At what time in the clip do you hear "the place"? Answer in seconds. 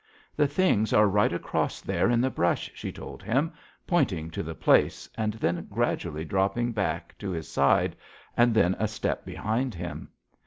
4.41-5.07